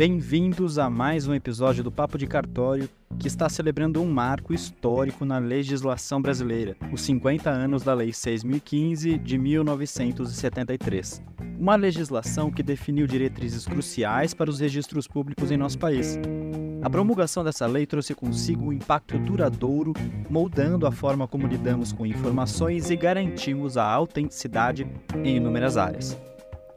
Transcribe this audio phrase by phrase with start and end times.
[0.00, 5.26] Bem-vindos a mais um episódio do Papo de Cartório, que está celebrando um marco histórico
[5.26, 11.22] na legislação brasileira, os 50 anos da Lei 6015 de 1973.
[11.58, 16.18] Uma legislação que definiu diretrizes cruciais para os registros públicos em nosso país.
[16.80, 19.92] A promulgação dessa lei trouxe consigo um impacto duradouro,
[20.30, 24.86] moldando a forma como lidamos com informações e garantimos a autenticidade
[25.22, 26.18] em inúmeras áreas.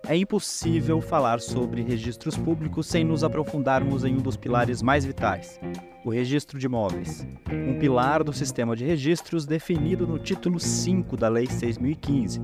[0.05, 5.57] É impossível falar sobre registros públicos sem nos aprofundarmos em um dos pilares mais vitais,
[6.03, 11.29] o registro de imóveis, um pilar do sistema de registros definido no título 5 da
[11.29, 12.41] Lei 6015.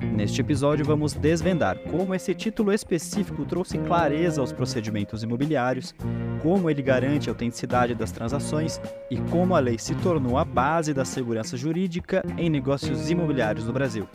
[0.00, 5.94] Neste episódio, vamos desvendar como esse título específico trouxe clareza aos procedimentos imobiliários,
[6.42, 10.94] como ele garante a autenticidade das transações e como a lei se tornou a base
[10.94, 14.08] da segurança jurídica em negócios imobiliários no Brasil.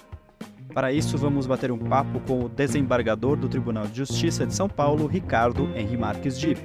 [0.73, 4.69] Para isso, vamos bater um papo com o desembargador do Tribunal de Justiça de São
[4.69, 6.59] Paulo, Ricardo Henri Marques Dip.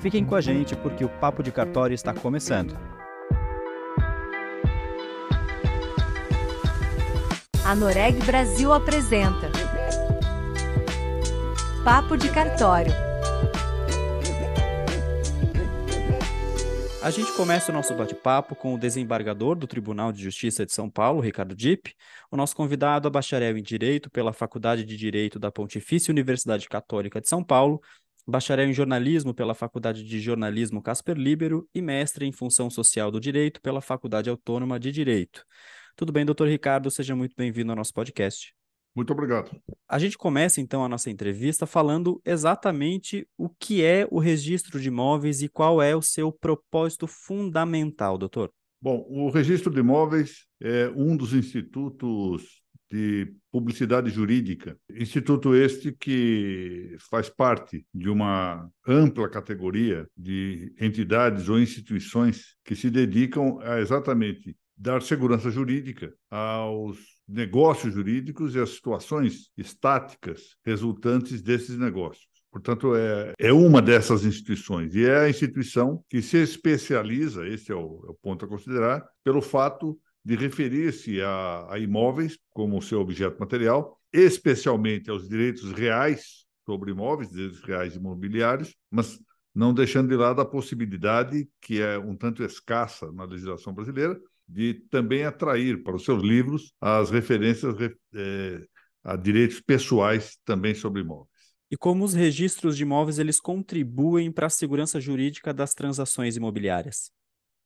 [0.00, 2.76] Fiquem com a gente porque o Papo de Cartório está começando.
[7.64, 9.50] A Noreg Brasil apresenta
[11.84, 13.07] Papo de Cartório.
[17.00, 20.90] A gente começa o nosso bate-papo com o desembargador do Tribunal de Justiça de São
[20.90, 21.94] Paulo, Ricardo Dipp,
[22.28, 27.20] o nosso convidado a bacharel em Direito pela Faculdade de Direito da Pontifícia Universidade Católica
[27.20, 27.80] de São Paulo,
[28.26, 33.20] bacharel em Jornalismo pela Faculdade de Jornalismo Casper Libero e mestre em Função Social do
[33.20, 35.44] Direito pela Faculdade Autônoma de Direito.
[35.94, 36.90] Tudo bem, doutor Ricardo?
[36.90, 38.57] Seja muito bem-vindo ao nosso podcast.
[38.98, 39.56] Muito obrigado.
[39.88, 44.88] A gente começa então a nossa entrevista falando exatamente o que é o registro de
[44.88, 48.50] imóveis e qual é o seu propósito fundamental, doutor.
[48.82, 54.76] Bom, o registro de imóveis é um dos institutos de publicidade jurídica.
[54.90, 62.90] Instituto este que faz parte de uma ampla categoria de entidades ou instituições que se
[62.90, 71.76] dedicam a exatamente dar segurança jurídica aos negócios jurídicos e as situações estáticas resultantes desses
[71.78, 72.26] negócios.
[72.50, 77.74] Portanto, é, é uma dessas instituições, e é a instituição que se especializa, esse é
[77.74, 83.00] o, é o ponto a considerar, pelo fato de referir-se a, a imóveis como seu
[83.00, 89.18] objeto material, especialmente aos direitos reais sobre imóveis, direitos reais imobiliários, mas
[89.54, 94.74] não deixando de lado a possibilidade, que é um tanto escassa na legislação brasileira, de
[94.90, 97.74] também atrair para os seus livros as referências
[98.14, 98.64] é,
[99.04, 101.28] a direitos pessoais também sobre imóveis.
[101.70, 107.10] E como os registros de imóveis eles contribuem para a segurança jurídica das transações imobiliárias?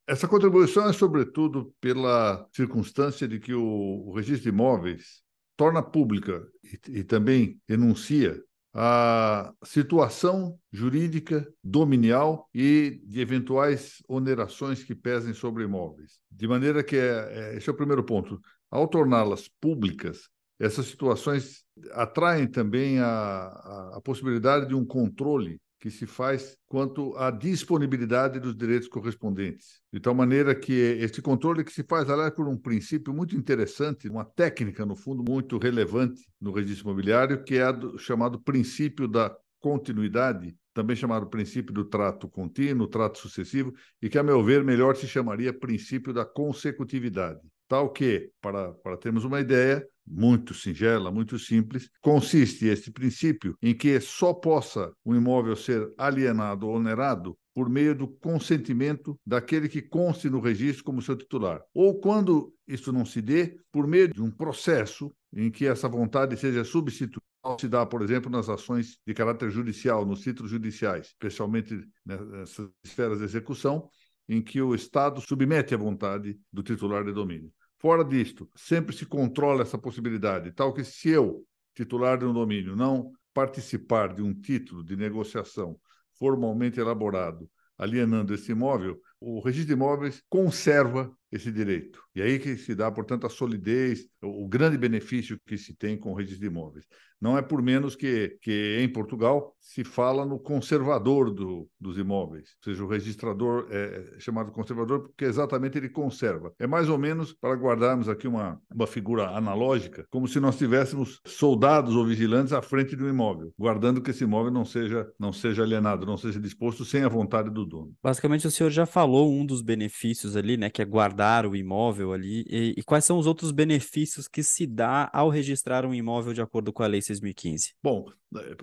[0.07, 5.23] Essa contribuição é sobretudo pela circunstância de que o, o registro de imóveis
[5.57, 8.43] torna pública e, e também enuncia
[8.75, 16.21] a situação jurídica dominial e de eventuais onerações que pesem sobre imóveis.
[16.31, 18.41] De maneira que, é, é, esse é o primeiro ponto,
[18.71, 20.29] ao torná-las públicas,
[20.59, 27.13] essas situações atraem também a, a, a possibilidade de um controle que se faz quanto
[27.17, 29.83] à disponibilidade dos direitos correspondentes.
[29.93, 34.09] De tal maneira que este controle que se faz, aliás, por um princípio muito interessante,
[34.09, 39.37] uma técnica, no fundo, muito relevante no registro imobiliário, que é do, chamado princípio da
[39.59, 44.95] continuidade, também chamado princípio do trato contínuo, trato sucessivo, e que, a meu ver, melhor
[44.95, 47.41] se chamaria princípio da consecutividade.
[47.67, 53.75] Tal que, para, para termos uma ideia, muito singela, muito simples, consiste este princípio em
[53.75, 59.83] que só possa um imóvel ser alienado ou onerado por meio do consentimento daquele que
[59.83, 61.61] conste no registro como seu titular.
[61.75, 66.37] Ou quando isso não se dê, por meio de um processo em que essa vontade
[66.37, 67.23] seja substituída
[67.59, 71.77] se dá, por exemplo, nas ações de caráter judicial, nos títulos judiciais, especialmente
[72.07, 73.89] nessas esferas de execução,
[74.35, 77.53] em que o Estado submete a vontade do titular de domínio.
[77.79, 81.45] Fora disto, sempre se controla essa possibilidade, tal que se eu,
[81.75, 85.79] titular de um domínio, não participar de um título de negociação
[86.19, 92.03] formalmente elaborado alienando esse imóvel, o registro de imóveis conserva esse direito.
[92.15, 96.13] E aí que se dá, portanto, a solidez, o grande benefício que se tem com
[96.13, 96.85] o registro de imóveis.
[97.19, 102.49] Não é por menos que, que em Portugal se fala no conservador do, dos imóveis,
[102.59, 106.53] ou seja, o registrador é, é chamado conservador porque exatamente ele conserva.
[106.59, 111.21] É mais ou menos, para guardarmos aqui uma, uma figura analógica, como se nós tivéssemos
[111.25, 115.33] soldados ou vigilantes à frente de um imóvel, guardando que esse imóvel não seja, não
[115.33, 117.95] seja alienado, não seja disposto sem a vontade do dono.
[118.03, 121.55] Basicamente, o senhor já falou falou um dos benefícios ali, né, que é guardar o
[121.55, 122.47] imóvel ali.
[122.49, 126.41] E, e, quais são os outros benefícios que se dá ao registrar um imóvel de
[126.41, 127.75] acordo com a Lei 6.015?
[127.83, 128.07] Bom,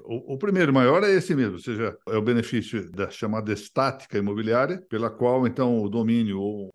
[0.04, 4.18] o, o primeiro maior é esse mesmo, ou seja, é o benefício da chamada estática
[4.18, 6.72] imobiliária, pela qual, então, o domínio ou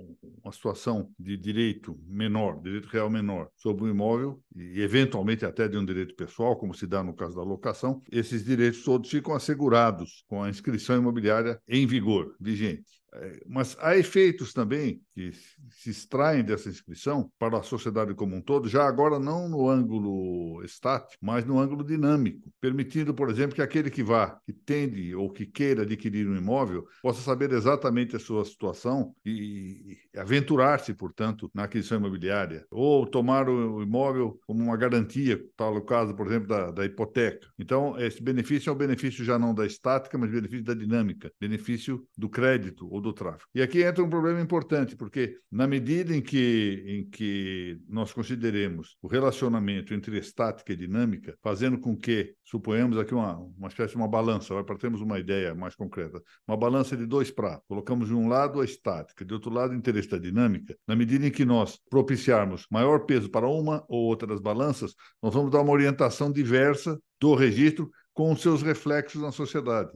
[0.55, 5.85] situação de direito menor, direito real menor, sobre o imóvel, e eventualmente até de um
[5.85, 10.43] direito pessoal, como se dá no caso da locação, esses direitos todos ficam assegurados com
[10.43, 13.05] a inscrição imobiliária em vigor, vigente.
[13.15, 15.31] É, mas há efeitos também que
[15.76, 20.62] se extraem dessa inscrição para a sociedade como um todo, já agora não no ângulo
[20.65, 25.31] estático, mas no ângulo dinâmico, permitindo, por exemplo, que aquele que vá, que tende ou
[25.31, 31.65] que queira adquirir um imóvel, possa saber exatamente a sua situação e, aventurar-se, portanto, na
[31.65, 36.71] aquisição imobiliária, ou tomar o imóvel como uma garantia, tal o caso, por exemplo, da,
[36.71, 37.47] da hipoteca.
[37.59, 42.06] Então, esse benefício é o benefício já não da estática, mas benefício da dinâmica, benefício
[42.17, 43.49] do crédito ou do tráfego.
[43.55, 48.96] E aqui entra um problema importante, porque na medida em que, em que nós consideremos
[49.00, 53.96] o relacionamento entre estática e dinâmica, fazendo com que, suponhamos aqui uma, uma espécie de
[53.96, 58.14] uma balança, para termos uma ideia mais concreta, uma balança de dois pratos, colocamos de
[58.14, 61.44] um lado a estática, de outro lado o interesse da dinâmica, na medida em que
[61.44, 66.32] nós propiciarmos maior peso para uma ou outra das balanças, nós vamos dar uma orientação
[66.32, 69.90] diversa do registro com os seus reflexos na sociedade.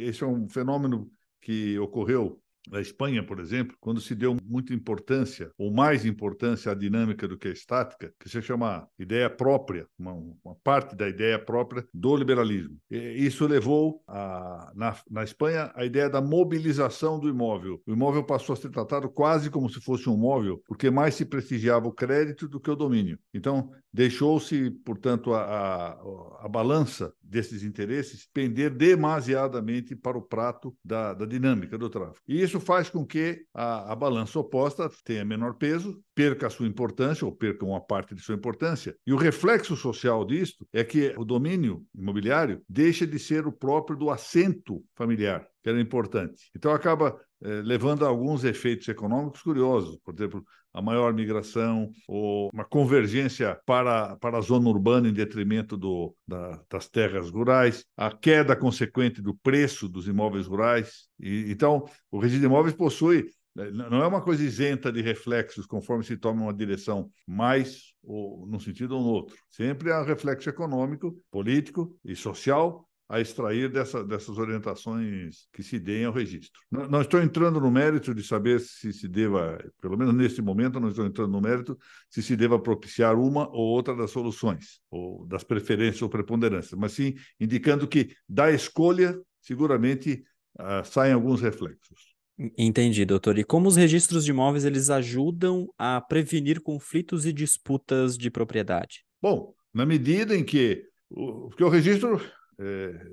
[0.00, 1.10] Esse é um fenômeno
[1.40, 6.74] que ocorreu na Espanha, por exemplo, quando se deu muita importância, ou mais importância à
[6.74, 11.38] dinâmica do que à estática, que se chama ideia própria, uma, uma parte da ideia
[11.38, 12.76] própria do liberalismo.
[12.90, 17.80] E isso levou, a, na, na Espanha, a ideia da mobilização do imóvel.
[17.86, 21.24] O imóvel passou a ser tratado quase como se fosse um móvel, porque mais se
[21.24, 23.18] prestigiava o crédito do que o domínio.
[23.34, 31.12] Então, deixou-se, portanto, a, a, a, balança desses interesses pender demasiadamente para o prato da,
[31.12, 32.20] da dinâmica do tráfego.
[32.26, 36.66] E isso faz com que a, a, balança oposta tenha menor peso, perca a sua
[36.66, 38.96] importância, ou perca uma parte de sua importância.
[39.06, 43.96] E o reflexo social disto é que o domínio imobiliário deixa de ser o próprio
[43.96, 46.50] do assento familiar que era importante.
[46.56, 52.50] Então, acaba eh, levando a alguns efeitos econômicos curiosos, por exemplo, a maior migração ou
[52.52, 58.10] uma convergência para, para a zona urbana em detrimento do, da, das terras rurais, a
[58.10, 61.08] queda consequente do preço dos imóveis rurais.
[61.20, 63.26] E, então, o regime de imóveis possui
[63.58, 68.46] eh, não é uma coisa isenta de reflexos conforme se toma uma direção mais ou
[68.46, 69.36] num sentido ou no outro.
[69.50, 76.06] Sempre há reflexo econômico, político e social a extrair dessa, dessas orientações que se deem
[76.06, 76.58] ao registro.
[76.70, 80.80] Não, não, estou entrando no mérito de saber se se deva, pelo menos neste momento,
[80.80, 81.78] não estou entrando no mérito
[82.08, 86.92] se se deva propiciar uma ou outra das soluções, ou das preferências ou preponderâncias, mas
[86.92, 90.24] sim indicando que da escolha, seguramente,
[90.58, 92.14] uh, saem alguns reflexos.
[92.56, 93.38] Entendi, doutor.
[93.38, 99.04] E como os registros de imóveis eles ajudam a prevenir conflitos e disputas de propriedade?
[99.20, 102.18] Bom, na medida em que o, porque o registro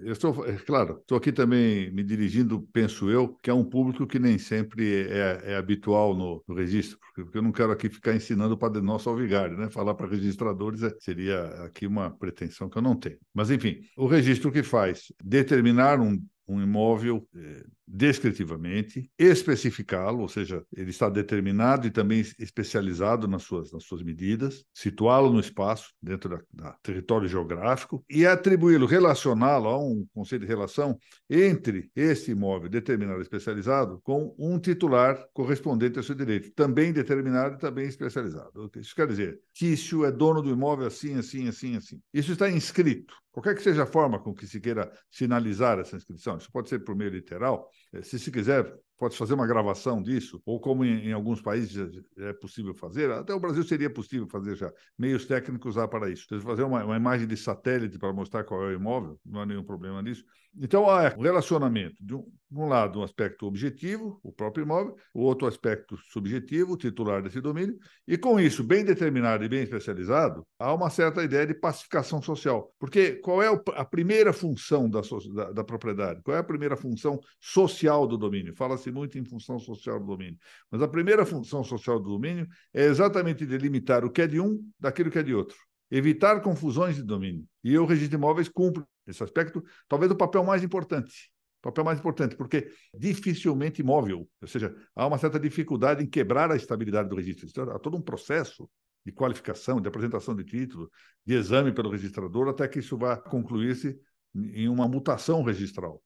[0.02, 4.06] eu estou, é, claro, estou aqui também me dirigindo, penso eu, que é um público
[4.06, 7.90] que nem sempre é, é habitual no, no registro, porque, porque, eu não quero aqui
[7.90, 9.70] ficar ensinando para Padre Nosso ao vigário, né?
[9.70, 13.18] Falar para registradores é, seria aqui uma pretensão que eu não tenho.
[13.34, 20.64] Mas, enfim, o registro que faz determinar um, um imóvel é, descritivamente, especificá-lo, ou seja,
[20.72, 26.40] ele está determinado e também especializado nas suas, nas suas medidas, situá-lo no espaço, dentro
[26.54, 33.20] da, território geográfico, e atribuí-lo, relacioná-lo a um conceito de relação entre esse imóvel determinado
[33.20, 38.70] e especializado com um titular correspondente ao seu direito, também determinado e também especializado.
[38.78, 42.00] Isso quer dizer, Tício é dono do imóvel assim, assim, assim, assim.
[42.14, 43.16] Isso está inscrito.
[43.32, 46.80] Qualquer que seja a forma com que se queira sinalizar essa inscrição, isso pode ser
[46.80, 47.70] por meio literal,
[48.04, 52.34] se se quiser, pode fazer uma gravação disso, ou como em, em, alguns países é
[52.34, 56.28] possível fazer, até o Brasil seria possível fazer já, meios técnicos há para isso.
[56.42, 59.64] Fazer uma, uma, imagem de satélite para mostrar qual é o imóvel, não há nenhum
[59.64, 60.24] problema nisso.
[60.58, 65.22] Então, há um relacionamento, de um, um lado, um aspecto objetivo, o próprio imóvel, o
[65.22, 67.78] outro aspecto subjetivo, o titular desse domínio,
[68.08, 72.74] e com isso, bem determinado e bem especializado, há uma certa ideia de pacificação social.
[72.80, 75.02] Porque qual é a primeira função da,
[75.34, 76.22] da, da propriedade?
[76.24, 78.56] Qual é a primeira função social do domínio?
[78.56, 80.38] Fala-se muito em função social do domínio.
[80.72, 84.60] Mas a primeira função social do domínio é exatamente delimitar o que é de um
[84.80, 85.56] daquilo que é de outro.
[85.92, 87.46] Evitar confusões de domínio.
[87.64, 91.32] E o registro de imóveis cumpre esse aspecto, talvez o papel mais importante.
[91.62, 96.56] Papel mais importante, porque dificilmente imóvel, ou seja, há uma certa dificuldade em quebrar a
[96.56, 97.48] estabilidade do registro.
[97.50, 98.70] Então, há todo um processo
[99.06, 100.90] de qualificação, de apresentação de título,
[101.26, 104.00] de exame pelo registrador, até que isso vá concluir-se
[104.36, 106.02] em uma mutação registral.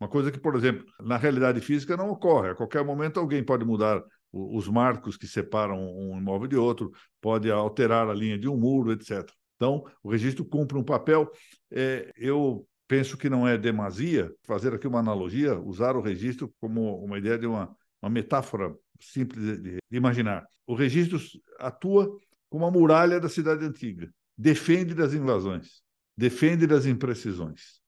[0.00, 2.50] Uma coisa que, por exemplo, na realidade física não ocorre.
[2.50, 7.50] A qualquer momento alguém pode mudar os marcos que separam um imóvel de outro, pode
[7.50, 9.26] alterar a linha de um muro, etc.
[9.58, 11.30] Então, o registro cumpre um papel.
[11.70, 17.04] É, eu penso que não é demasia fazer aqui uma analogia, usar o registro como
[17.04, 20.46] uma ideia de uma, uma metáfora simples de, de imaginar.
[20.64, 21.18] O registro
[21.58, 22.08] atua
[22.48, 25.82] como uma muralha da cidade antiga, defende das invasões,
[26.16, 27.80] defende das imprecisões.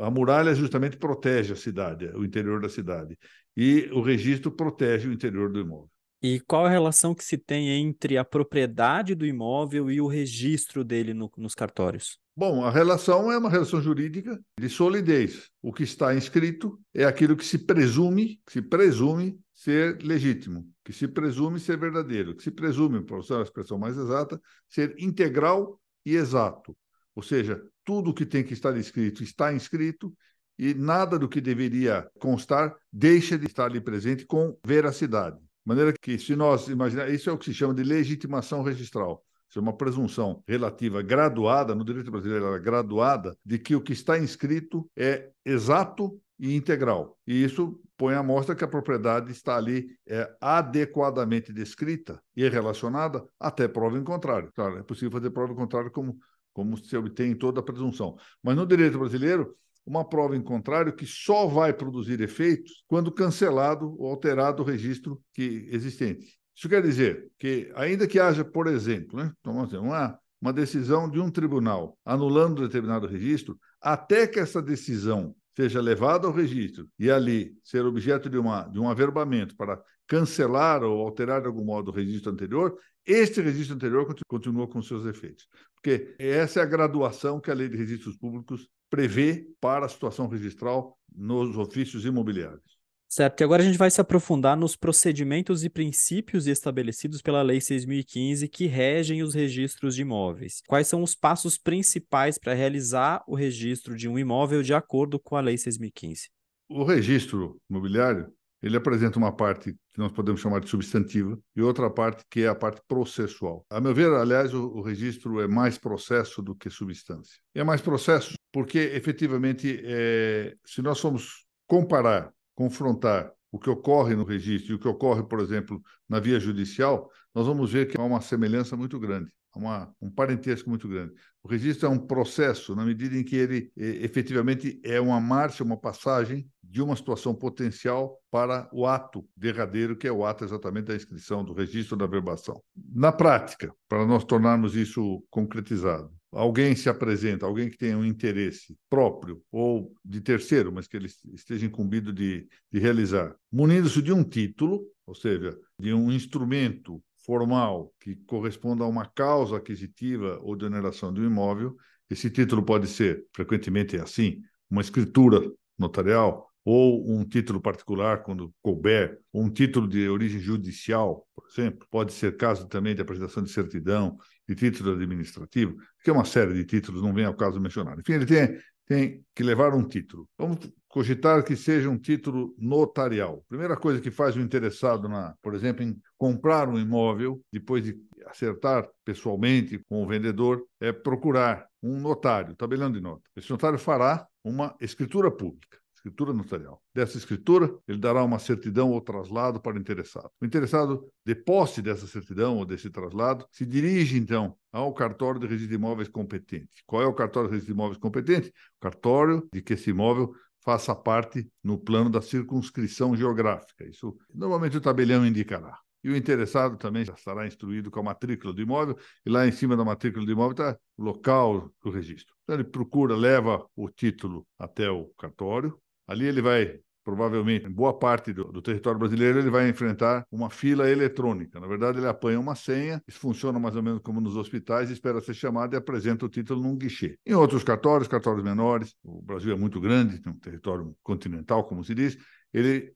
[0.00, 3.18] A muralha justamente protege a cidade, o interior da cidade,
[3.56, 5.90] e o registro protege o interior do imóvel.
[6.20, 10.82] E qual a relação que se tem entre a propriedade do imóvel e o registro
[10.82, 12.18] dele no, nos cartórios?
[12.36, 15.48] Bom, a relação é uma relação jurídica de solidez.
[15.62, 20.92] O que está inscrito é aquilo que se presume, que se presume ser legítimo, que
[20.92, 25.80] se presume ser verdadeiro, que se presume, para usar a expressão mais exata, ser integral
[26.04, 26.76] e exato.
[27.14, 30.12] Ou seja, tudo o que tem que estar escrito está inscrito
[30.58, 35.47] e nada do que deveria constar deixa de estar ali presente com veracidade.
[35.68, 39.22] Maneira que, se nós imaginar, isso é o que se chama de legitimação registral.
[39.50, 43.80] Isso é uma presunção relativa graduada, no direito brasileiro, ela é graduada, de que o
[43.82, 47.18] que está inscrito é exato e integral.
[47.26, 53.22] E isso põe à mostra que a propriedade está ali é, adequadamente descrita e relacionada
[53.38, 54.50] até prova em contrário.
[54.54, 56.16] Claro, é possível fazer prova em contrário como,
[56.54, 58.16] como se obtém toda a presunção.
[58.42, 59.54] Mas no direito brasileiro,
[59.88, 65.20] uma prova em contrário que só vai produzir efeitos quando cancelado ou alterado o registro
[65.32, 66.38] que existente.
[66.54, 71.18] Isso quer dizer que, ainda que haja, por exemplo, né, então, uma, uma decisão de
[71.18, 77.56] um tribunal anulando determinado registro, até que essa decisão seja levada ao registro e ali
[77.64, 81.94] ser objeto de, uma, de um averbamento para cancelar ou alterar de algum modo o
[81.94, 82.76] registro anterior,
[83.06, 85.48] este registro anterior continua com seus efeitos.
[85.74, 90.28] Porque essa é a graduação que a Lei de Registros Públicos prevê para a situação
[90.28, 92.78] registral nos ofícios imobiliários.
[93.10, 97.58] Certo, e agora a gente vai se aprofundar nos procedimentos e princípios estabelecidos pela Lei
[97.58, 100.60] 6.015 que regem os registros de imóveis.
[100.66, 105.36] Quais são os passos principais para realizar o registro de um imóvel de acordo com
[105.36, 106.28] a Lei 6.015?
[106.68, 108.30] O registro imobiliário
[108.62, 112.48] ele apresenta uma parte que nós podemos chamar de substantiva e outra parte que é
[112.48, 113.64] a parte processual.
[113.70, 117.38] A meu ver, aliás, o, o registro é mais processo do que substância.
[117.54, 124.24] é mais processo porque, efetivamente, é, se nós formos comparar, confrontar o que ocorre no
[124.24, 128.02] registro e o que ocorre, por exemplo, na via judicial, nós vamos ver que há
[128.02, 131.12] uma semelhança muito grande uma, um parentesco muito grande.
[131.42, 135.76] O registro é um processo, na medida em que ele efetivamente é uma marcha, uma
[135.76, 140.96] passagem de uma situação potencial para o ato derradeiro, que é o ato exatamente da
[140.96, 142.62] inscrição, do registro da verbação.
[142.92, 148.76] Na prática, para nós tornarmos isso concretizado, alguém se apresenta, alguém que tenha um interesse
[148.90, 154.22] próprio ou de terceiro, mas que ele esteja incumbido de, de realizar, munindo-se de um
[154.22, 160.64] título, ou seja, de um instrumento formal que corresponda a uma causa aquisitiva ou de
[160.64, 161.76] oneração de um imóvel.
[162.08, 165.42] Esse título pode ser, frequentemente é assim, uma escritura
[165.78, 171.86] notarial ou um título particular, quando couber, ou um título de origem judicial, por exemplo.
[171.90, 174.16] Pode ser caso também de apresentação de certidão,
[174.48, 177.98] de título administrativo, que é uma série de títulos, não vem ao caso mencionar.
[177.98, 178.58] Enfim, ele tem,
[178.88, 180.26] tem que levar um título.
[180.38, 183.44] Vamos cogitar que seja um título notarial.
[183.46, 188.00] Primeira coisa que faz o interessado, na, por exemplo, em comprar um imóvel, depois de
[188.26, 193.22] acertar pessoalmente com o vendedor, é procurar um notário, tabelião de nota.
[193.36, 196.82] Esse notário fará uma escritura pública escritura notarial.
[196.94, 200.30] Dessa escritura, ele dará uma certidão ou traslado para o interessado.
[200.40, 205.46] O interessado, de posse dessa certidão ou desse traslado, se dirige, então, ao cartório de
[205.46, 206.82] registro de imóveis competente.
[206.86, 208.48] Qual é o cartório de registro de imóveis competente?
[208.48, 210.32] O cartório de que esse imóvel
[210.64, 213.86] faça parte no plano da circunscrição geográfica.
[213.86, 215.78] Isso normalmente o tabelião indicará.
[216.02, 218.96] E o interessado também já estará instruído com a matrícula do imóvel,
[219.26, 222.34] e lá em cima da matrícula do imóvel está o local do registro.
[222.44, 227.98] Então ele procura, leva o título até o cartório, ali ele vai provavelmente, em boa
[227.98, 231.58] parte do, do, território brasileiro, ele vai enfrentar uma fila eletrônica.
[231.58, 235.18] Na verdade, ele apanha uma senha, isso funciona mais ou menos como nos hospitais, espera
[235.22, 237.18] ser chamado e apresenta o título num guichê.
[237.24, 241.82] Em outros cartórios, cartórios menores, o Brasil é muito grande, tem um território continental, como
[241.82, 242.18] se diz,
[242.52, 242.92] ele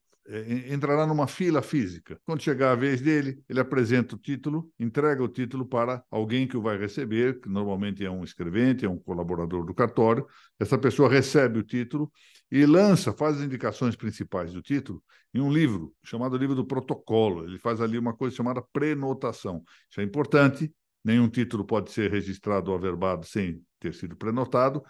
[0.68, 2.18] entrará numa fila física.
[2.24, 6.56] Quando chegar a vez dele, ele apresenta o título, entrega o título para alguém que
[6.56, 10.26] o vai receber, que normalmente é um escrevente, é um colaborador do cartório.
[10.60, 12.10] Essa pessoa recebe o título
[12.50, 15.02] e lança, faz as indicações principais do título
[15.34, 17.44] em um livro chamado livro do protocolo.
[17.44, 19.64] Ele faz ali uma coisa chamada prenotação.
[19.90, 20.72] Isso é importante.
[21.04, 24.80] Nenhum título pode ser registrado ou averbado sem ter sido prenotado,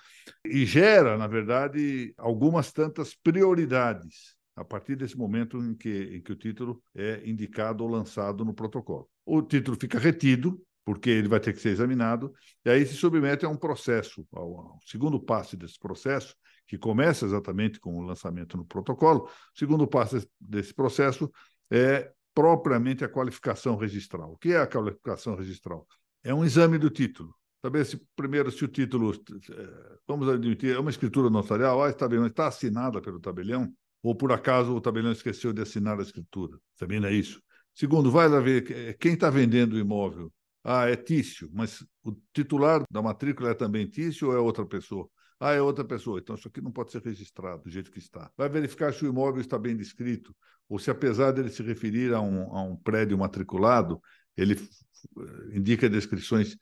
[0.44, 6.32] e gera, na verdade, algumas tantas prioridades a partir desse momento em que, em que
[6.32, 9.08] o título é indicado ou lançado no protocolo.
[9.24, 12.32] O título fica retido, porque ele vai ter que ser examinado,
[12.64, 16.34] e aí se submete a um processo, ao, ao segundo passo desse processo,
[16.66, 19.24] que começa exatamente com o lançamento no protocolo.
[19.24, 21.30] O segundo passo desse processo
[21.70, 24.32] é propriamente a qualificação registral.
[24.32, 25.86] O que é a qualificação registral?
[26.24, 27.34] É um exame do título.
[27.64, 32.46] Saber se, primeiro, se o título, eh, vamos admitir, é uma escritura notarial, ah, está,
[32.46, 36.58] assinada pelo tabelião, ou por acaso o tabelião esqueceu de assinar a escritura.
[36.76, 37.40] Também não é isso.
[37.74, 40.32] Segundo, vai lá ver quem está vendendo o imóvel.
[40.64, 45.08] Ah, é Tício, mas o titular da matrícula é também Tício ou é outra pessoa?
[45.40, 46.20] Ah, é outra pessoa.
[46.20, 48.30] Então isso aqui não pode ser registrado do jeito que está.
[48.36, 50.34] Vai verificar se o imóvel está bem descrito,
[50.68, 54.00] ou se, apesar dele se referir a um, a um prédio matriculado,
[54.36, 56.56] ele eh, indica descrições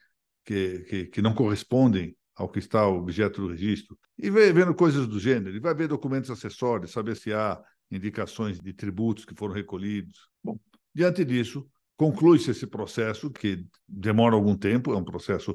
[0.45, 3.99] que, que, que não correspondem ao que está o objeto do registro.
[4.19, 5.51] E vendo coisas do gênero.
[5.51, 10.31] Ele vai ver documentos acessórios, saber se há indicações de tributos que foram recolhidos.
[10.43, 10.59] Bom,
[10.95, 11.69] diante disso,
[11.99, 15.55] conclui-se esse processo, que demora algum tempo, é um processo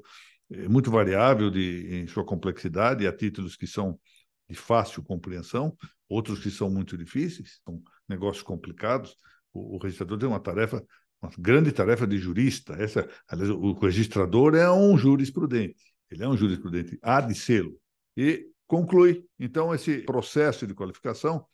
[0.52, 4.00] é muito variável de, em sua complexidade, há títulos que são
[4.48, 5.76] de fácil compreensão,
[6.08, 9.16] outros que são muito difíceis, são negócios complicados.
[9.52, 10.86] O, o registrador tem uma tarefa,
[11.20, 12.74] uma grande tarefa de jurista.
[12.74, 17.74] Essa, aliás, o registrador é um jurisprudente, ele é um jurisprudente, há de sê-lo.
[18.16, 21.46] E conclui, então, esse processo de qualificação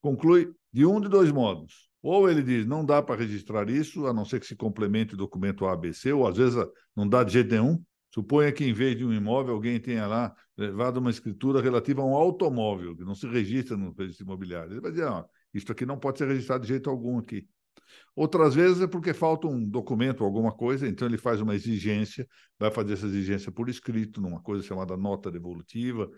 [0.00, 1.88] conclui de um de dois modos.
[2.02, 5.18] Ou ele diz, não dá para registrar isso, a não ser que se complemente o
[5.18, 6.56] documento ABC, ou às vezes
[6.96, 10.34] não dá de jeito nenhum, Suponha que, em vez de um imóvel, alguém tenha lá
[10.56, 14.72] levado uma escritura relativa a um automóvel, que não se registra no registro imobiliário.
[14.72, 15.24] Ele vai dizer, ah,
[15.54, 17.46] isso aqui não pode ser registrado de jeito algum aqui.
[18.14, 22.26] Outras vezes é porque falta um documento, alguma coisa, então ele faz uma exigência,
[22.58, 26.10] vai fazer essa exigência por escrito, numa coisa chamada nota devolutiva,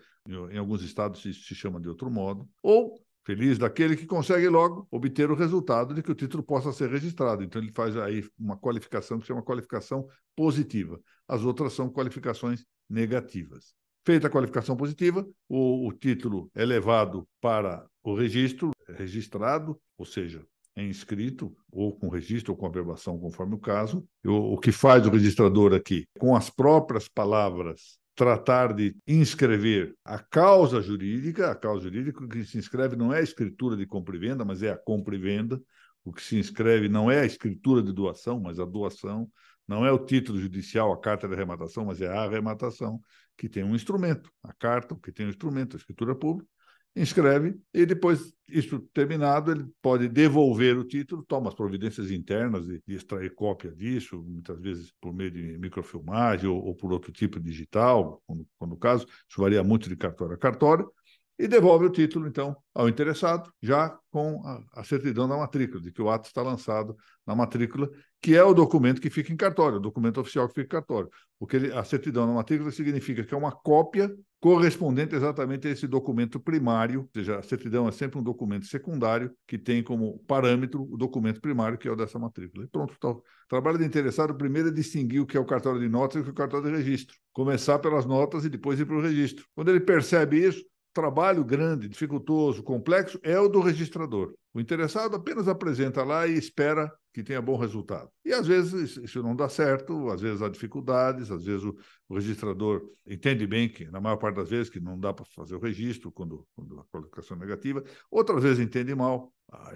[0.51, 4.85] em alguns estados isso se chama de outro modo, ou Feliz daquele que consegue logo
[4.91, 7.41] obter o resultado de que o título possa ser registrado.
[7.41, 10.99] Então, ele faz aí uma qualificação que se chama qualificação positiva.
[11.25, 13.73] As outras são qualificações negativas.
[14.05, 20.05] Feita a qualificação positiva, o, o título é levado para o registro, é registrado, ou
[20.05, 20.45] seja,
[20.75, 24.05] é inscrito, ou com registro, ou com averbação, conforme o caso.
[24.25, 30.81] O, que faz o registrador aqui, com as próprias palavras tratar de inscrever a causa
[30.81, 34.45] jurídica, a causa jurídica que se inscreve não é a escritura de compra e venda,
[34.45, 35.61] mas é a compra e venda.
[36.03, 39.29] O que se inscreve não é a escritura de doação, mas a doação.
[39.67, 42.99] Não é o título judicial, a carta de arrematação, mas é a arrematação,
[43.37, 44.29] que tem um instrumento.
[44.43, 46.49] A carta, que tem um instrumento, a escritura pública,
[46.95, 52.81] inscreve e depois, isso terminado, ele pode devolver o título, toma as providências internas de,
[52.85, 57.39] de extrair cópia disso, muitas vezes por meio de microfilmagem ou, ou por outro tipo
[57.39, 60.91] digital, quando, quando o caso, isso varia muito de cartório a cartório,
[61.37, 64.41] e devolve o título, então, ao interessado, já com
[64.73, 67.89] a, certidão da matrícula, de que o ato está lançado na matrícula,
[68.21, 71.09] que é o documento que fica em cartório, o documento oficial que fica em cartório.
[71.39, 75.87] Porque ele, a certidão na matrícula significa que é uma cópia correspondente exatamente a esse
[75.87, 80.83] documento primário, ou seja, a certidão é sempre um documento secundário que tem como parâmetro
[80.83, 82.65] o documento primário, que é o dessa matrícula.
[82.65, 83.09] E pronto, tá.
[83.09, 86.19] o trabalho de interessado primeiro é distinguir o que é o cartório de notas e
[86.19, 87.15] o que é o cartório de registro.
[87.31, 89.45] Começar pelas notas e depois ir para o registro.
[89.55, 90.61] Quando ele percebe isso,
[90.93, 94.33] trabalho grande, dificultoso, complexo é o do registrador.
[94.53, 98.09] O interessado apenas apresenta lá e espera que tenha bom resultado.
[98.23, 101.75] E às vezes isso não dá certo, às vezes há dificuldades, às vezes o,
[102.09, 105.55] o registrador entende bem que, na maior parte das vezes, que não dá para fazer
[105.55, 109.33] o registro quando, quando a qualificação é negativa, outras vezes entende mal.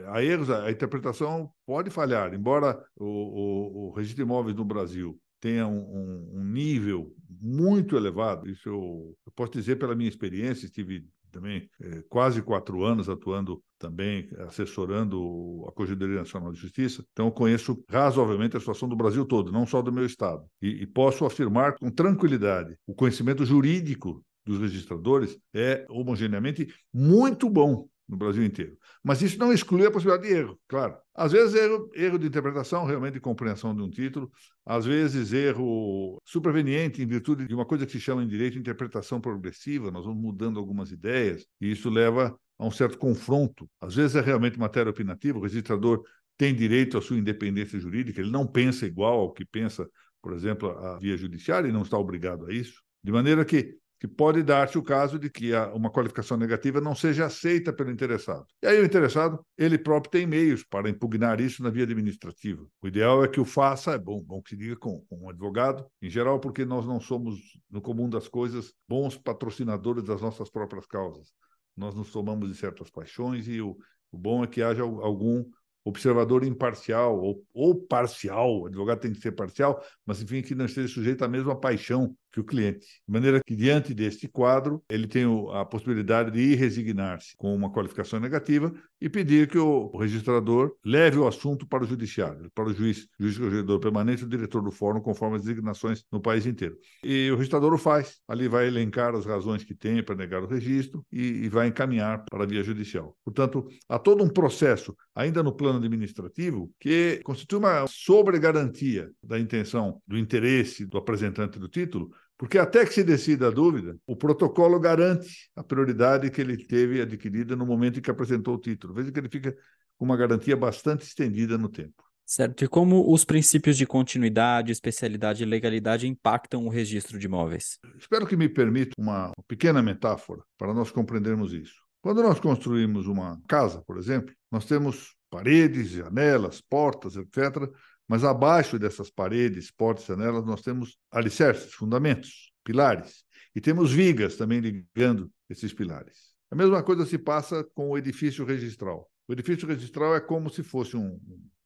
[0.08, 5.20] Há, erros, a interpretação pode falhar, embora o, o, o registro de imóveis no Brasil
[5.40, 8.50] tenha um, um, um nível muito elevado.
[8.50, 13.62] Isso eu, eu, posso dizer pela minha experiência, estive também é, quase quatro anos atuando
[13.78, 17.06] também, assessorando a Corregedoria Nacional de Justiça.
[17.12, 20.46] Então, eu conheço razoavelmente a situação do Brasil todo, não só do meu estado.
[20.62, 27.88] E, e posso afirmar com tranquilidade, o conhecimento jurídico dos registradores é homogeneamente muito bom
[28.08, 28.78] no Brasil inteiro.
[29.04, 30.96] Mas isso não exclui a possibilidade de erro, claro.
[31.14, 34.32] Às vezes, erro, erro de interpretação, realmente de compreensão de um título,
[34.66, 39.20] às vezes, erro superveniente em virtude de uma coisa que se chama em direito interpretação
[39.20, 43.70] progressiva, nós vamos mudando algumas ideias, e isso leva a um certo confronto.
[43.82, 46.04] Às vezes é realmente matéria opinativa, o registrador
[46.38, 49.90] tem direito à sua independência jurídica, ele não pensa igual ao que pensa,
[50.22, 52.82] por exemplo, a via judiciária e não está obrigado a isso.
[53.04, 57.26] De maneira que que pode dar-se o caso de que uma qualificação negativa não seja
[57.26, 58.46] aceita pelo interessado.
[58.62, 62.66] E aí o interessado, ele próprio tem meios para impugnar isso na via administrativa.
[62.82, 65.30] O ideal é que o faça, é bom, bom que se diga com, com um
[65.30, 70.50] advogado, em geral porque nós não somos, no comum das coisas, bons patrocinadores das nossas
[70.50, 71.34] próprias causas.
[71.76, 73.76] Nós nos tomamos de certas paixões e o,
[74.12, 75.44] o bom é que haja algum
[75.88, 80.66] observador imparcial ou, ou parcial, o advogado tem que ser parcial, mas enfim, que não
[80.66, 82.86] esteja sujeito à mesma paixão que o cliente.
[83.08, 88.20] De maneira que, diante deste quadro, ele tem a possibilidade de resignar-se com uma qualificação
[88.20, 93.08] negativa e pedir que o registrador leve o assunto para o judiciário, para o juiz,
[93.20, 96.76] juiz registrador permanente, o diretor do fórum, conforme as designações no país inteiro.
[97.04, 98.20] E o registrador o faz.
[98.28, 102.26] Ali vai elencar as razões que tem para negar o registro e, e vai encaminhar
[102.30, 103.16] para a via judicial.
[103.24, 110.02] Portanto, há todo um processo, ainda no plano administrativo, que constitui uma sobregarantia da intenção,
[110.08, 114.80] do interesse do apresentante do título, porque até que se decida a dúvida, o protocolo
[114.80, 118.94] garante a prioridade que ele teve adquirida no momento em que apresentou o título.
[118.94, 119.56] Veja que ele fica
[119.98, 122.04] com uma garantia bastante estendida no tempo.
[122.24, 122.64] Certo.
[122.64, 127.80] E como os princípios de continuidade, especialidade e legalidade impactam o registro de imóveis?
[127.98, 131.82] Espero que me permita uma pequena metáfora para nós compreendermos isso.
[132.02, 137.70] Quando nós construímos uma casa, por exemplo, nós temos paredes, janelas, portas, etc.,
[138.08, 143.26] mas abaixo dessas paredes, portas janelas, nós temos alicerces, fundamentos, pilares.
[143.54, 146.34] E temos vigas também ligando esses pilares.
[146.50, 149.10] A mesma coisa se passa com o edifício registral.
[149.28, 151.20] O edifício registral é como se fosse um,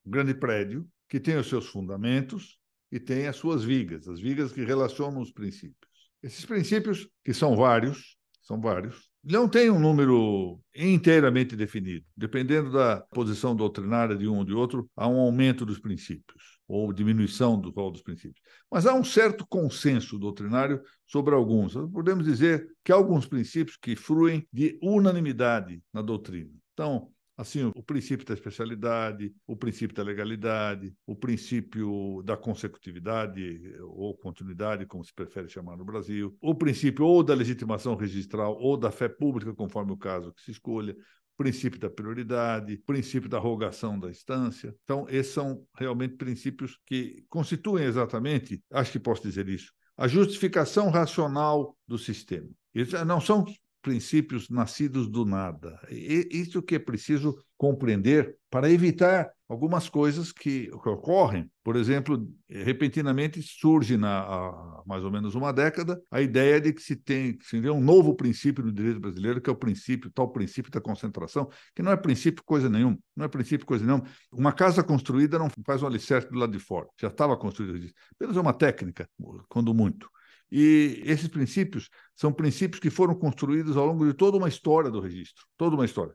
[0.06, 2.58] um grande prédio que tem os seus fundamentos
[2.91, 5.91] e tem as suas vigas, as vigas que relacionam os princípios.
[6.23, 12.05] Esses princípios, que são vários, são vários, não tem um número inteiramente definido.
[12.15, 16.93] Dependendo da posição doutrinária de um ou de outro, há um aumento dos princípios ou
[16.93, 18.41] diminuição do rol dos princípios.
[18.71, 21.73] Mas há um certo consenso doutrinário sobre alguns.
[21.91, 26.51] Podemos dizer que há alguns princípios que fruem de unanimidade na doutrina.
[26.73, 34.15] Então, assim, o princípio da especialidade, o princípio da legalidade, o princípio da consecutividade ou
[34.17, 38.91] continuidade, como se prefere chamar no Brasil, o princípio ou da legitimação registral ou da
[38.91, 40.96] fé pública, conforme o caso que se escolha,
[41.38, 44.76] princípio da prioridade, princípio da rogação da instância.
[44.84, 50.89] Então, esses são realmente princípios que constituem exatamente, acho que posso dizer isso, a justificação
[50.89, 52.50] racional do sistema.
[52.74, 53.44] Eles não são
[53.82, 55.80] princípios nascidos do nada.
[55.89, 61.50] E isso que é preciso compreender para evitar algumas coisas que, ocorrem.
[61.63, 66.82] Por exemplo, repentinamente surge na, há mais ou menos uma década a ideia de que
[66.82, 70.32] se tem que se um novo princípio no direito brasileiro, que é o princípio, tal
[70.32, 74.06] princípio da concentração, que não é princípio coisa nenhuma, não é princípio coisa nenhuma.
[74.32, 77.88] Uma casa construída não faz um alicerce do lado de fora, já estava construída.
[78.15, 79.08] Apenas é uma técnica,
[79.50, 80.10] quando muito.
[80.51, 84.99] E esses princípios são princípios que foram construídos ao longo de toda uma história do
[84.99, 86.13] registro, toda uma história.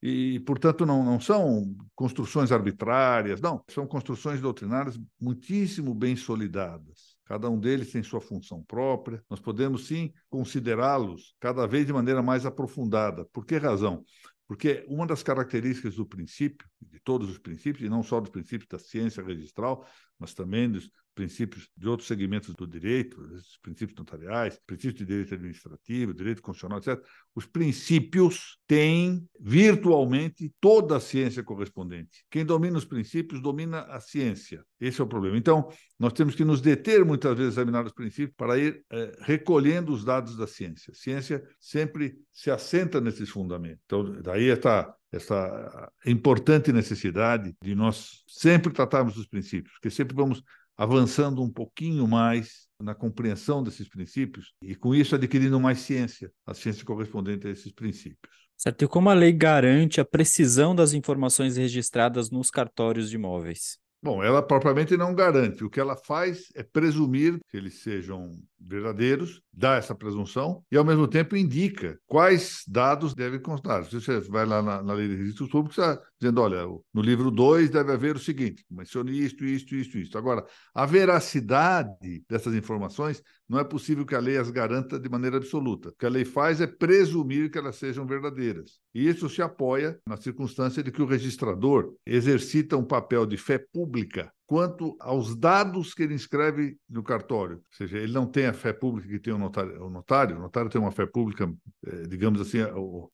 [0.00, 7.16] E, portanto, não, não são construções arbitrárias, não, são construções doutrinárias muitíssimo bem solidadas.
[7.24, 9.22] Cada um deles tem sua função própria.
[9.30, 13.24] Nós podemos, sim, considerá-los cada vez de maneira mais aprofundada.
[13.32, 14.04] Por que razão?
[14.48, 18.68] Porque uma das características do princípio, de todos os princípios, e não só dos princípios
[18.68, 19.86] da ciência registral,
[20.18, 25.34] mas também dos princípios de outros segmentos do direito, os princípios notariais, princípios de direito
[25.34, 27.02] administrativo, direito constitucional, etc.
[27.34, 32.24] Os princípios têm virtualmente toda a ciência correspondente.
[32.30, 34.64] Quem domina os princípios domina a ciência.
[34.80, 35.36] Esse é o problema.
[35.36, 39.12] Então, nós temos que nos deter muitas vezes a examinar os princípios para ir é,
[39.20, 40.92] recolhendo os dados da ciência.
[40.92, 43.82] A ciência sempre se assenta nesses fundamentos.
[43.86, 50.42] Então, daí está essa importante necessidade de nós sempre tratarmos dos princípios, porque sempre vamos
[50.82, 56.52] avançando um pouquinho mais na compreensão desses princípios e, com isso, adquirindo mais ciência, a
[56.52, 58.48] ciência correspondente a esses princípios.
[58.56, 58.84] Certo.
[58.84, 63.78] E como a lei garante a precisão das informações registradas nos cartórios de imóveis?
[64.02, 65.62] Bom, ela propriamente não garante.
[65.62, 68.32] O que ela faz é presumir que eles sejam
[68.66, 73.84] verdadeiros, dá essa presunção e, ao mesmo tempo, indica quais dados devem constar.
[73.84, 77.30] Se você vai lá na, na lei de registros públicos, está dizendo: olha, no livro
[77.30, 80.18] 2 deve haver o seguinte: mencione isto, isto, isto, isto.
[80.18, 80.44] Agora,
[80.74, 85.90] a veracidade dessas informações não é possível que a lei as garanta de maneira absoluta.
[85.90, 88.80] O que a lei faz é presumir que elas sejam verdadeiras.
[88.94, 93.58] E isso se apoia na circunstância de que o registrador exercita um papel de fé
[93.58, 97.56] pública quanto aos dados que ele inscreve no cartório.
[97.56, 99.82] Ou seja, ele não tem a fé pública que tem o notário.
[99.82, 101.50] O notário, o notário tem uma fé pública,
[101.86, 102.58] eh, digamos assim,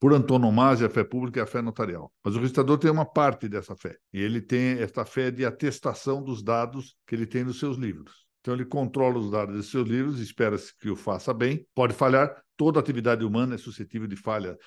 [0.01, 2.13] por antonomasia, a fé pública é a fé notarial.
[2.25, 3.97] Mas o registrador tem uma parte dessa fé.
[4.13, 8.27] E ele tem esta fé de atestação dos dados que ele tem nos seus livros.
[8.41, 12.35] Então, ele controla os dados desses seus livros, espera-se que o faça bem, pode falhar,
[12.57, 14.59] toda atividade humana é suscetível de falha.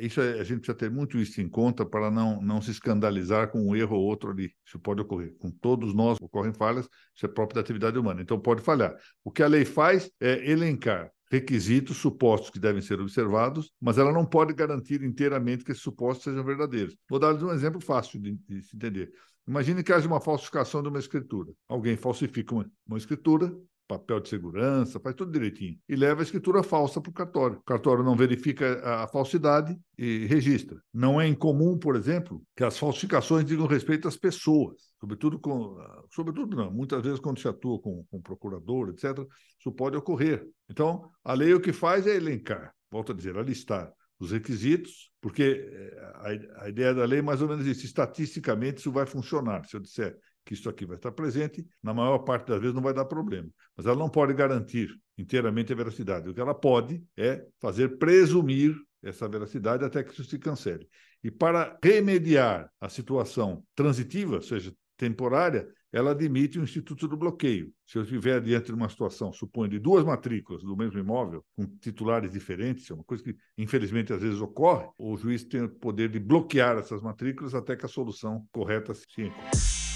[0.00, 3.50] Isso é, a gente precisa ter muito isso em conta para não, não se escandalizar
[3.50, 4.52] com um erro ou outro ali.
[4.66, 5.34] Isso pode ocorrer.
[5.38, 8.20] Com todos nós ocorrem falhas, isso é próprio da atividade humana.
[8.20, 8.96] Então pode falhar.
[9.22, 14.12] O que a lei faz é elencar requisitos, supostos que devem ser observados, mas ela
[14.12, 16.96] não pode garantir inteiramente que esses supostos sejam verdadeiros.
[17.08, 19.12] Vou dar-lhes um exemplo fácil de, de se entender.
[19.46, 21.52] Imagine que haja uma falsificação de uma escritura.
[21.66, 23.54] Alguém falsifica uma, uma escritura,
[23.88, 25.78] papel de segurança, faz tudo direitinho.
[25.88, 27.56] E leva a escritura falsa para o cartório.
[27.56, 30.78] O cartório não verifica a falsidade e registra.
[30.92, 35.76] Não é incomum, por exemplo, que as falsificações digam respeito às pessoas, sobretudo com,
[36.14, 39.26] sobretudo não, muitas vezes quando se atua com, com procurador, etc.,
[39.58, 40.46] isso pode ocorrer.
[40.68, 45.10] Então, a lei o que faz é elencar, volto a dizer, a listar os requisitos,
[45.20, 47.86] porque eh, a, a ideia da lei é mais ou menos isso.
[47.86, 49.64] Estatisticamente, isso vai funcionar.
[49.64, 52.80] Se eu disser que isso aqui vai estar presente, na maior parte das vezes não
[52.80, 53.50] vai dar problema.
[53.76, 56.26] Mas ela não pode garantir inteiramente a veracidade.
[56.26, 60.88] O que ela pode é fazer presumir essa veracidade até que isso se cancele.
[61.22, 67.70] E para remediar a situação transitiva, ou seja, temporária, ela admite o Instituto do Bloqueio.
[67.86, 71.66] Se eu estiver diante de uma situação, suponho, de duas matrículas do mesmo imóvel, com
[71.78, 76.08] titulares diferentes, é uma coisa que, infelizmente, às vezes ocorre, o juiz tem o poder
[76.08, 79.87] de bloquear essas matrículas até que a solução correta se encontre.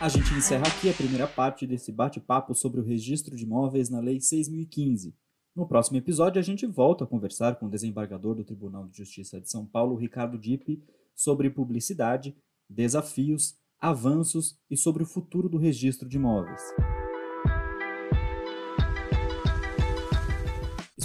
[0.00, 4.00] A gente encerra aqui a primeira parte desse bate-papo sobre o registro de imóveis na
[4.00, 5.14] Lei 6015.
[5.54, 9.38] No próximo episódio, a gente volta a conversar com o desembargador do Tribunal de Justiça
[9.38, 10.82] de São Paulo, Ricardo Dipp,
[11.14, 12.34] sobre publicidade,
[12.66, 16.62] desafios, avanços e sobre o futuro do registro de imóveis.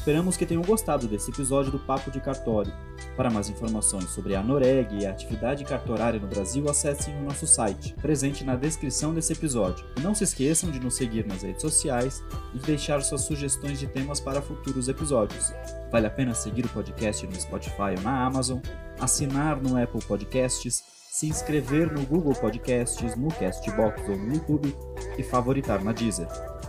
[0.05, 2.71] Esperamos que tenham gostado desse episódio do Papo de Cartório.
[3.17, 7.47] Para mais informações sobre a Noreg e a atividade cartorária no Brasil, acessem o nosso
[7.47, 9.83] site, presente na descrição desse episódio.
[9.97, 13.79] E não se esqueçam de nos seguir nas redes sociais e de deixar suas sugestões
[13.79, 15.51] de temas para futuros episódios.
[15.91, 18.59] Vale a pena seguir o podcast no Spotify ou na Amazon,
[18.99, 24.71] assinar no Apple Podcasts, se inscrever no Google Podcasts, no Castbox ou no YouTube
[25.17, 26.27] e favoritar na Deezer.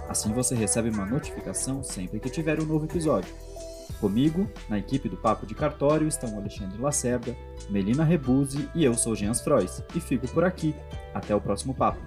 [0.08, 3.34] Assim você recebe uma notificação sempre que tiver um novo episódio.
[4.00, 7.36] Comigo, na equipe do Papo de Cartório, estão Alexandre Lacerda,
[7.70, 9.82] Melina Rebuzzi e eu sou Jean Frois.
[9.94, 10.74] E fico por aqui.
[11.14, 11.98] Até o próximo papo.